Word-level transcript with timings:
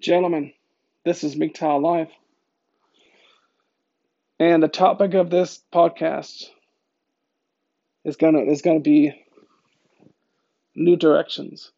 Gentlemen, 0.00 0.52
this 1.04 1.24
is 1.24 1.34
MGTOW 1.34 1.82
Live. 1.82 2.08
And 4.38 4.62
the 4.62 4.68
topic 4.68 5.14
of 5.14 5.28
this 5.28 5.60
podcast 5.72 6.44
is 8.04 8.14
gonna 8.14 8.42
is 8.42 8.62
gonna 8.62 8.78
be 8.78 9.12
new 10.76 10.94
directions. 10.94 11.72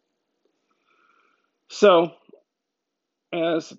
So, 1.69 2.13
as 3.33 3.73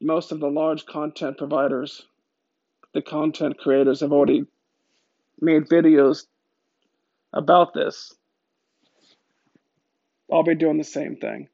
most 0.00 0.32
of 0.32 0.40
the 0.40 0.48
large 0.48 0.86
content 0.86 1.36
providers, 1.36 2.06
the 2.94 3.02
content 3.02 3.58
creators 3.58 4.00
have 4.00 4.12
already 4.12 4.46
made 5.38 5.68
videos 5.68 6.24
about 7.34 7.74
this, 7.74 8.14
I'll 10.32 10.44
be 10.44 10.54
doing 10.54 10.78
the 10.78 10.84
same 10.84 11.16
thing. 11.16 11.48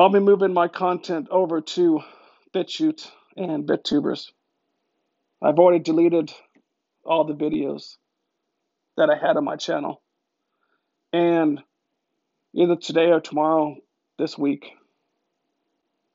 I'll 0.00 0.08
be 0.08 0.18
moving 0.18 0.54
my 0.54 0.66
content 0.66 1.28
over 1.30 1.60
to 1.60 2.00
BitChute 2.54 3.06
and 3.36 3.68
BitTubers. 3.68 4.30
I've 5.42 5.58
already 5.58 5.84
deleted 5.84 6.32
all 7.04 7.24
the 7.24 7.34
videos 7.34 7.98
that 8.96 9.10
I 9.10 9.14
had 9.14 9.36
on 9.36 9.44
my 9.44 9.56
channel. 9.56 10.00
And 11.12 11.60
either 12.54 12.76
today 12.76 13.10
or 13.10 13.20
tomorrow 13.20 13.76
this 14.18 14.38
week, 14.38 14.70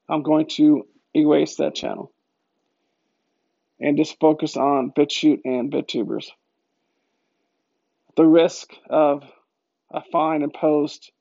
I'm 0.09 0.23
going 0.23 0.47
to 0.55 0.87
erase 1.13 1.57
that 1.57 1.75
channel 1.75 2.11
and 3.79 3.97
just 3.97 4.19
focus 4.19 4.57
on 4.57 4.93
BitChute 4.97 5.41
and 5.45 5.71
BitTubers. 5.71 6.31
The 8.17 8.25
risk 8.25 8.67
of 8.89 9.21
a 9.93 10.01
fine 10.11 10.41
imposed 10.41 11.11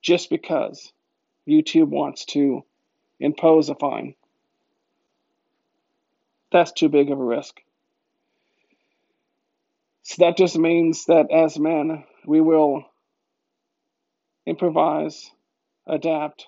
just 0.00 0.30
because 0.30 0.92
YouTube 1.48 1.88
wants 1.88 2.24
to 2.26 2.64
impose 3.20 3.68
a 3.68 3.74
fine. 3.74 4.14
That's 6.52 6.72
too 6.72 6.88
big 6.88 7.10
of 7.10 7.18
a 7.18 7.24
risk. 7.24 7.60
So 10.02 10.24
that 10.24 10.36
just 10.36 10.56
means 10.56 11.06
that 11.06 11.30
as 11.32 11.58
men, 11.58 12.04
we 12.24 12.40
will 12.40 12.84
improvise, 14.46 15.30
adapt, 15.86 16.46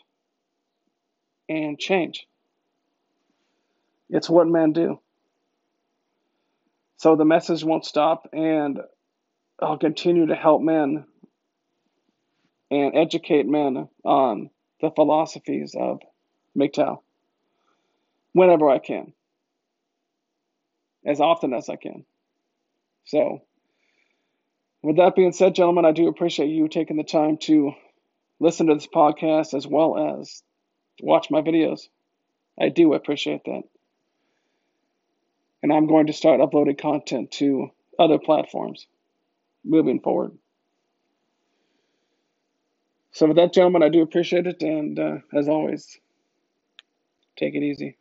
and 1.49 1.79
change. 1.79 2.27
It's 4.09 4.31
what 4.31 4.47
men 4.47 4.73
do. 4.73 5.01
So 6.99 7.17
the 7.17 7.25
message 7.25 7.65
won't 7.65 7.85
stop, 7.85 8.29
and 8.33 8.81
I'll 9.61 9.79
continue 9.79 10.27
to 10.27 10.35
help 10.35 10.63
men 10.63 11.05
and 12.71 12.97
educate 12.97 13.47
men 13.47 13.89
on 14.05 14.51
the 14.81 14.91
philosophies 14.91 15.75
of 15.79 16.01
MGTOW 16.57 16.99
whenever 18.33 18.71
I 18.71 18.79
can, 18.79 19.13
as 21.05 21.21
often 21.21 21.53
as 21.53 21.69
I 21.69 21.77
can. 21.77 22.05
So, 23.05 23.43
with 24.83 24.97
that 24.97 25.17
being 25.17 25.33
said, 25.33 25.55
gentlemen, 25.55 25.85
I 25.85 25.93
do 25.93 26.09
appreciate 26.09 26.49
you 26.49 26.69
taking 26.69 26.97
the 26.97 27.05
time 27.05 27.39
to 27.43 27.73
listen 28.39 28.67
to 28.69 28.75
this 28.75 28.87
podcast 28.87 29.55
as 29.55 29.67
well 29.67 30.21
as 30.21 30.43
watch 31.03 31.31
my 31.31 31.43
videos. 31.43 31.89
I 32.61 32.69
do 32.69 32.95
appreciate 32.95 33.45
that. 33.45 33.63
And 35.63 35.73
I'm 35.73 35.87
going 35.87 36.07
to 36.07 36.13
start 36.13 36.41
uploading 36.41 36.77
content 36.77 37.33
to 37.33 37.71
other 37.99 38.19
platforms 38.19 38.87
moving 39.65 40.01
forward. 40.01 40.39
So, 43.19 43.27
with 43.29 43.37
that, 43.39 43.53
gentlemen, 43.55 43.83
I 43.83 43.89
do 43.89 44.03
appreciate 44.03 44.47
it. 44.47 44.63
And 44.63 44.99
uh, 45.01 45.17
as 45.35 45.49
always, 45.49 45.99
take 47.39 47.55
it 47.55 47.63
easy. 47.65 47.97